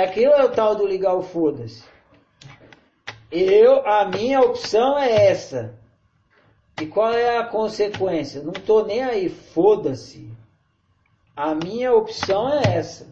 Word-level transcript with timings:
aquilo 0.00 0.32
é 0.32 0.44
o 0.44 0.50
tal 0.50 0.74
do 0.74 0.86
ligar 0.86 1.14
o 1.14 1.22
foda-se. 1.22 1.84
Eu, 3.30 3.86
a 3.86 4.04
minha 4.06 4.40
opção 4.40 4.98
é 4.98 5.28
essa. 5.28 5.74
E 6.80 6.86
qual 6.86 7.12
é 7.12 7.38
a 7.38 7.44
consequência? 7.44 8.42
Não 8.42 8.52
tô 8.52 8.84
nem 8.84 9.02
aí, 9.02 9.28
foda-se. 9.28 10.30
A 11.36 11.54
minha 11.54 11.92
opção 11.92 12.48
é 12.52 12.76
essa. 12.76 13.06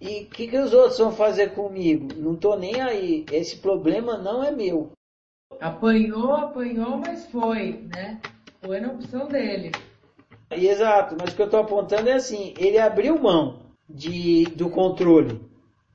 E 0.00 0.22
o 0.22 0.26
que, 0.26 0.48
que 0.48 0.58
os 0.58 0.72
outros 0.72 0.98
vão 0.98 1.12
fazer 1.12 1.54
comigo? 1.54 2.08
Não 2.16 2.36
tô 2.36 2.56
nem 2.56 2.80
aí. 2.80 3.24
Esse 3.30 3.56
problema 3.56 4.18
não 4.18 4.42
é 4.42 4.50
meu. 4.50 4.92
Apanhou, 5.60 6.32
apanhou, 6.34 6.98
mas 6.98 7.26
foi, 7.26 7.84
né? 7.94 8.20
Foi 8.60 8.80
na 8.80 8.92
opção 8.92 9.28
dele. 9.28 9.72
Exato, 10.50 11.16
mas 11.18 11.32
o 11.32 11.36
que 11.36 11.42
eu 11.42 11.46
estou 11.46 11.60
apontando 11.60 12.08
é 12.08 12.14
assim, 12.14 12.52
ele 12.58 12.78
abriu 12.78 13.18
mão 13.18 13.60
de, 13.88 14.44
do 14.56 14.68
controle. 14.68 15.40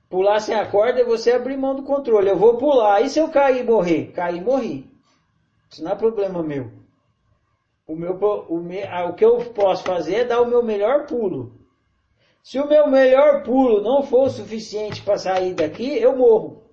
Pular 0.09 0.39
sem 0.39 0.55
a 0.55 0.65
corda 0.65 1.01
é 1.01 1.03
você 1.03 1.31
abrir 1.31 1.57
mão 1.57 1.75
do 1.75 1.83
controle. 1.83 2.29
Eu 2.29 2.37
vou 2.37 2.57
pular, 2.57 3.01
e 3.01 3.09
se 3.09 3.19
eu 3.19 3.29
cair 3.29 3.61
e 3.61 3.63
morrer? 3.63 4.11
Cair 4.13 4.37
e 4.37 4.41
morri. 4.41 4.89
Isso 5.69 5.83
não 5.83 5.91
é 5.91 5.95
problema 5.95 6.41
meu. 6.41 6.71
O, 7.85 7.95
meu, 7.95 8.13
o, 8.49 8.57
me, 8.57 8.83
o 8.83 9.13
que 9.13 9.25
eu 9.25 9.37
posso 9.53 9.83
fazer 9.83 10.15
é 10.15 10.25
dar 10.25 10.41
o 10.41 10.47
meu 10.47 10.63
melhor 10.63 11.05
pulo. 11.05 11.51
Se 12.41 12.59
o 12.59 12.67
meu 12.67 12.87
melhor 12.87 13.43
pulo 13.43 13.81
não 13.81 14.03
for 14.03 14.27
o 14.27 14.29
suficiente 14.29 15.01
para 15.01 15.17
sair 15.17 15.53
daqui, 15.53 15.97
eu 15.97 16.15
morro. 16.15 16.63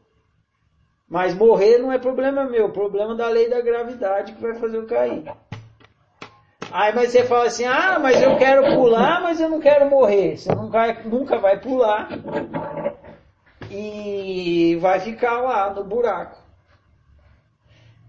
Mas 1.09 1.35
morrer 1.35 1.79
não 1.79 1.91
é 1.91 1.99
problema 1.99 2.45
meu, 2.45 2.67
é 2.67 2.71
problema 2.73 3.15
da 3.15 3.29
lei 3.29 3.49
da 3.49 3.61
gravidade 3.61 4.33
que 4.33 4.43
vai 4.43 4.55
fazer 4.55 4.77
eu 4.77 4.87
cair. 4.87 5.25
Aí 6.73 6.95
mas 6.95 7.11
você 7.11 7.25
fala 7.25 7.47
assim, 7.47 7.65
ah, 7.65 7.99
mas 8.01 8.21
eu 8.23 8.37
quero 8.37 8.77
pular, 8.77 9.21
mas 9.23 9.41
eu 9.41 9.49
não 9.49 9.61
quero 9.61 9.91
morrer. 9.91 10.37
Você 10.37 10.53
nunca 11.05 11.39
vai 11.39 11.61
pular 11.61 12.09
e 13.75 14.77
vai 14.77 15.01
ficar 15.01 15.41
lá 15.41 15.75
no 15.75 15.83
buraco. 15.83 16.39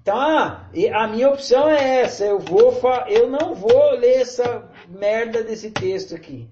Então, 0.02 0.16
ah, 0.20 0.70
a 0.94 1.08
minha 1.08 1.30
opção 1.30 1.67
é 1.67 2.02
essa. 2.02 2.23
Eu 2.23 2.38
vou, 2.38 2.72
eu 3.08 3.28
não 3.28 3.56
vou 3.56 3.92
ler 3.92 4.22
essa 4.22 4.70
merda 4.88 5.44
desse 5.44 5.72
texto 5.72 6.14
aqui. 6.14 6.48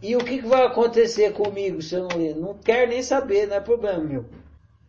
E 0.00 0.14
o 0.14 0.20
que, 0.20 0.38
que 0.38 0.46
vai 0.46 0.64
acontecer 0.64 1.32
comigo 1.32 1.82
se 1.82 1.96
eu 1.96 2.06
não 2.06 2.16
ler? 2.16 2.36
Não 2.36 2.54
quero 2.54 2.90
nem 2.90 3.02
saber, 3.02 3.48
não 3.48 3.56
é 3.56 3.60
problema 3.60 3.98
meu. 3.98 4.26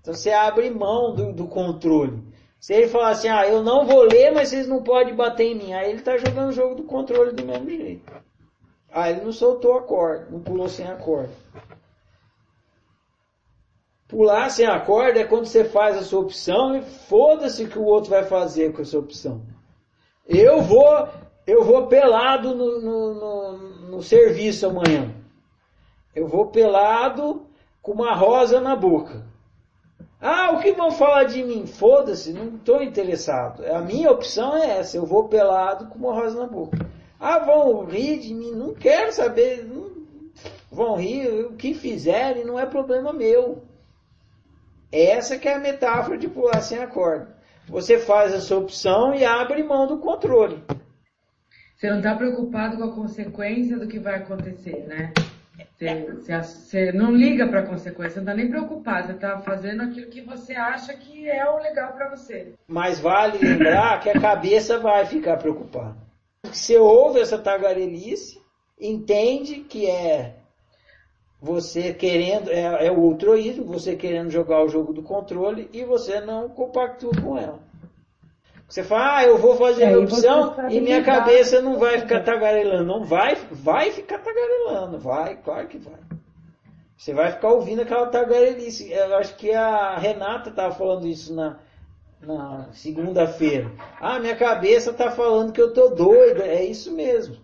Então 0.02 0.14
você 0.14 0.30
abre 0.30 0.70
mão 0.70 1.16
do, 1.16 1.34
do 1.34 1.48
controle. 1.48 2.22
Se 2.60 2.74
ele 2.74 2.88
falar 2.88 3.10
assim, 3.10 3.28
ah, 3.28 3.48
eu 3.48 3.64
não 3.64 3.88
vou 3.88 4.04
ler, 4.04 4.32
mas 4.32 4.50
vocês 4.50 4.68
não 4.68 4.84
podem 4.84 5.16
bater 5.16 5.46
em 5.46 5.56
mim. 5.56 5.74
Aí 5.74 5.90
ele 5.90 6.00
está 6.00 6.18
jogando 6.18 6.50
o 6.50 6.54
jogo 6.54 6.76
do 6.76 6.84
controle 6.84 7.32
do 7.32 7.44
mesmo 7.44 7.70
jeito. 7.70 8.14
Ah, 8.92 9.10
ele 9.10 9.22
não 9.22 9.32
soltou 9.32 9.74
a 9.78 9.82
corda, 9.82 10.28
não 10.30 10.40
pulou 10.40 10.70
sem 10.70 10.88
a 10.88 10.96
corda. 10.96 11.34
Pular 14.08 14.50
sem 14.50 14.68
a 14.68 14.80
corda 14.80 15.20
é 15.20 15.24
quando 15.24 15.48
você 15.48 15.64
faz 15.64 15.98
a 15.98 16.04
sua 16.04 16.20
opção 16.20 16.76
e 16.76 16.82
foda-se 16.82 17.66
que 17.66 17.80
o 17.80 17.86
outro 17.86 18.12
vai 18.12 18.24
fazer 18.24 18.72
com 18.72 18.84
a 18.84 18.86
sua 18.86 19.00
opção. 19.00 19.42
Eu 20.28 20.62
vou, 20.62 21.08
eu 21.48 21.64
vou 21.64 21.88
pelado 21.88 22.54
no, 22.54 22.80
no, 22.80 23.14
no, 23.16 23.58
no 23.90 24.04
serviço 24.04 24.68
amanhã. 24.68 25.12
Eu 26.16 26.28
vou 26.28 26.48
pelado 26.48 27.48
com 27.82 27.94
uma 27.94 28.14
rosa 28.14 28.62
na 28.62 28.76
boca. 28.76 29.26
Ah, 30.22 30.52
o 30.52 30.60
que 30.60 30.72
vão 30.72 30.92
falar 30.92 31.24
de 31.26 31.44
mim? 31.44 31.66
Foda-se, 31.66 32.32
não 32.32 32.56
estou 32.56 32.82
interessado. 32.84 33.66
A 33.66 33.82
minha 33.82 34.12
opção 34.12 34.56
é 34.56 34.78
essa, 34.80 34.98
eu 34.98 35.06
vou 35.06 35.28
pelado 35.28 35.88
com 35.88 35.98
uma 35.98 36.14
rosa 36.14 36.40
na 36.40 36.48
boca. 36.48 36.78
Ah, 37.20 37.40
vão 37.40 37.86
rir 37.86 38.20
de 38.20 38.34
mim, 38.34 38.52
não 38.52 38.74
quero 38.74 39.12
saber, 39.12 39.66
não, 39.66 39.90
vão 40.72 40.96
rir, 40.96 41.46
o 41.46 41.54
que 41.54 41.74
fizerem 41.74 42.46
não 42.46 42.60
é 42.60 42.66
problema 42.66 43.12
meu. 43.12 43.64
Essa 44.92 45.38
que 45.38 45.48
é 45.48 45.56
a 45.56 45.60
metáfora 45.60 46.18
de 46.18 46.28
pular 46.28 46.62
sem 46.62 46.80
a 46.80 46.88
corda. 46.88 47.36
Você 47.68 47.98
faz 47.98 48.34
a 48.34 48.42
sua 48.42 48.60
opção 48.60 49.14
e 49.14 49.26
abre 49.26 49.64
mão 49.64 49.88
do 49.88 49.98
controle. 49.98 50.64
Você 51.76 51.90
não 51.90 51.98
está 51.98 52.16
preocupado 52.16 52.78
com 52.78 52.84
a 52.84 52.96
consequência 52.96 53.78
do 53.78 53.88
que 53.88 54.00
vai 54.00 54.16
acontecer, 54.16 54.86
né? 54.88 55.12
Você, 55.78 56.42
você 56.42 56.92
não 56.92 57.12
liga 57.12 57.48
para 57.48 57.62
a 57.62 57.68
consequência, 57.68 58.22
não 58.22 58.24
está 58.24 58.34
nem 58.34 58.50
preocupado, 58.50 59.08
você 59.08 59.14
está 59.14 59.40
fazendo 59.40 59.84
aquilo 59.84 60.10
que 60.10 60.22
você 60.22 60.54
acha 60.54 60.94
que 60.94 61.30
é 61.30 61.50
o 61.50 61.58
legal 61.58 61.94
para 61.94 62.10
você. 62.10 62.54
Mas 62.68 63.00
vale 63.00 63.38
lembrar 63.38 64.00
que 64.00 64.10
a 64.10 64.20
cabeça 64.20 64.80
vai 64.80 65.06
ficar 65.06 65.38
preocupada. 65.38 65.98
Você 66.44 66.78
ouve 66.78 67.20
essa 67.20 67.38
tagarelice, 67.38 68.42
entende 68.80 69.62
que 69.62 69.90
é 69.90 70.36
você 71.42 71.94
querendo, 71.94 72.50
é, 72.50 72.88
é 72.88 72.92
o 72.92 73.06
altruísmo, 73.06 73.66
você 73.66 73.96
querendo 73.96 74.30
jogar 74.30 74.64
o 74.64 74.70
jogo 74.70 74.94
do 74.94 75.04
controle 75.04 75.70
e 75.74 75.84
você 75.84 76.20
não 76.22 76.50
compactua 76.50 77.12
com 77.22 77.38
ela. 77.38 77.60
Você 78.68 78.84
fala, 78.84 79.18
ah, 79.18 79.24
eu 79.26 79.38
vou 79.38 79.56
fazer 79.56 79.84
é, 79.84 79.94
a 79.94 80.00
opção 80.00 80.56
e 80.70 80.82
minha 80.82 81.04
cabeça 81.04 81.62
não 81.62 81.78
vai 81.78 82.00
ficar 82.00 82.22
tagarelando. 82.22 82.84
Não 82.84 83.04
vai, 83.04 83.36
vai 83.52 83.92
ficar 83.92 84.18
tagarelando, 84.18 84.98
vai, 84.98 85.36
claro 85.38 85.68
que 85.68 85.78
vai. 85.78 86.00
Você 86.98 87.14
vai 87.14 87.32
ficar 87.32 87.50
ouvindo 87.50 87.82
aquela 87.82 88.08
tagarelice. 88.08 88.92
Eu 88.92 89.16
acho 89.18 89.36
que 89.36 89.52
a 89.52 89.98
Renata 89.98 90.50
estava 90.50 90.74
falando 90.74 91.06
isso 91.06 91.36
na, 91.36 91.60
na 92.22 92.70
segunda-feira. 92.72 93.72
Ah, 94.00 94.20
minha 94.20 94.36
cabeça 94.36 94.92
está 94.92 95.12
falando 95.12 95.52
que 95.52 95.62
eu 95.62 95.74
tô 95.74 95.90
doida. 95.90 96.44
É 96.44 96.64
isso 96.66 96.92
mesmo. 96.92 97.36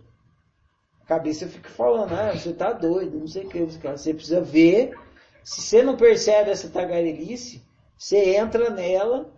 Cabeça 1.05 1.47
fica 1.47 1.69
falando, 1.69 2.13
ah, 2.13 2.31
você 2.31 2.53
tá 2.53 2.71
doido, 2.71 3.19
não 3.19 3.27
sei 3.27 3.45
o 3.45 3.49
que. 3.49 3.59
Você 3.63 4.13
precisa 4.13 4.41
ver. 4.41 4.97
Se 5.43 5.61
você 5.61 5.83
não 5.83 5.97
percebe 5.97 6.51
essa 6.51 6.69
tagarelice, 6.69 7.61
você 7.97 8.35
entra 8.35 8.69
nela 8.69 9.31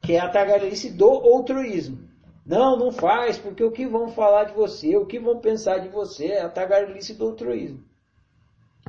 que 0.00 0.14
é 0.14 0.20
a 0.20 0.28
tagarelice 0.28 0.90
do 0.90 1.08
altruísmo. 1.08 2.10
Não, 2.44 2.76
não 2.76 2.90
faz, 2.90 3.38
porque 3.38 3.62
o 3.62 3.70
que 3.70 3.86
vão 3.86 4.08
falar 4.08 4.44
de 4.44 4.54
você, 4.54 4.96
o 4.96 5.06
que 5.06 5.18
vão 5.18 5.38
pensar 5.38 5.78
de 5.78 5.88
você 5.88 6.26
é 6.26 6.42
a 6.42 6.48
tagarelice 6.48 7.14
do 7.14 7.26
altruísmo. 7.26 7.84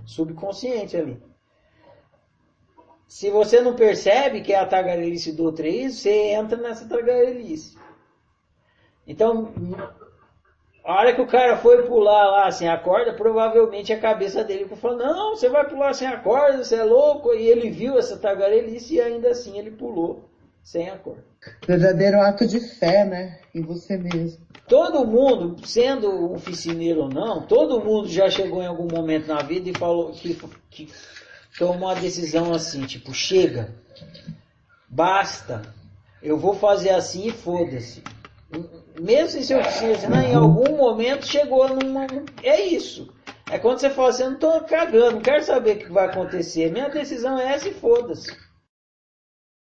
Subconsciente 0.06 0.98
ali. 0.98 1.22
Se 3.08 3.30
você 3.30 3.62
não 3.62 3.76
percebe 3.76 4.42
que 4.42 4.54
é 4.54 4.60
a 4.60 4.66
tagarelice 4.66 5.32
do 5.32 5.46
altruísmo, 5.46 6.00
você 6.00 6.34
entra 6.34 6.58
nessa 6.58 6.88
tagarelice. 6.88 7.78
Então, 9.06 9.54
a 10.84 11.00
hora 11.00 11.14
que 11.14 11.22
o 11.22 11.28
cara 11.28 11.58
foi 11.58 11.84
pular 11.84 12.30
lá 12.30 12.52
sem 12.52 12.68
a 12.68 12.78
corda, 12.78 13.14
provavelmente 13.14 13.94
a 13.94 14.00
cabeça 14.00 14.44
dele 14.44 14.68
falou, 14.76 14.98
não, 14.98 15.36
você 15.36 15.48
vai 15.48 15.68
pular 15.68 15.94
sem 15.94 16.08
a 16.08 16.18
corda, 16.18 16.64
você 16.64 16.76
é 16.76 16.84
louco. 16.84 17.34
E 17.34 17.48
ele 17.48 17.70
viu 17.70 17.98
essa 17.98 18.18
tagarelice 18.18 18.96
e 18.96 19.02
ainda 19.02 19.30
assim 19.30 19.58
ele 19.58 19.72
pulou 19.72 20.30
sem 20.62 20.90
a 20.90 20.98
cor. 20.98 21.18
Verdadeiro 21.66 22.20
ato 22.20 22.46
de 22.46 22.60
fé, 22.60 23.06
né? 23.06 23.40
Em 23.56 23.62
você 23.62 23.98
mesmo. 23.98 24.46
Todo 24.68 25.06
mundo, 25.06 25.66
sendo 25.66 26.34
oficineiro 26.34 27.04
ou 27.04 27.10
não, 27.10 27.46
todo 27.46 27.84
mundo 27.84 28.08
já 28.10 28.30
chegou 28.30 28.62
em 28.62 28.68
algum 28.68 28.88
momento 28.88 29.28
na 29.28 29.42
vida 29.42 29.70
e 29.70 29.78
falou 29.78 30.12
que, 30.12 30.38
que 30.70 30.90
tomou 31.58 31.76
uma 31.76 31.96
decisão 31.96 32.54
assim, 32.54 32.86
tipo, 32.86 33.14
chega, 33.14 33.74
basta, 34.88 35.62
eu 36.22 36.38
vou 36.38 36.54
fazer 36.54 36.92
assim 36.92 37.28
e 37.28 37.32
foda-se. 37.32 38.04
Mesmo 39.04 39.44
ser 39.44 39.60
oficineiro, 39.60 40.10
né, 40.10 40.32
em 40.32 40.34
algum 40.34 40.78
momento 40.78 41.28
chegou 41.28 41.68
numa. 41.68 42.08
É 42.42 42.62
isso. 42.62 43.14
É 43.52 43.60
quando 43.60 43.80
você 43.80 43.90
fala 43.90 44.08
assim, 44.08 44.24
eu 44.24 44.32
não 44.32 44.40
tô 44.40 44.62
cagando, 44.62 45.16
não 45.16 45.22
quero 45.22 45.44
saber 45.44 45.76
o 45.76 45.80
que 45.80 45.92
vai 45.92 46.06
acontecer. 46.06 46.72
Minha 46.72 46.88
decisão 46.88 47.38
é 47.38 47.52
essa 47.52 47.68
e 47.68 47.74
foda-se. 47.74 48.32